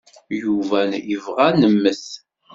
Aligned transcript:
Yuba 0.41 0.79
yebɣa 1.09 1.43
ad 1.49 1.55
nemmet. 1.61 2.05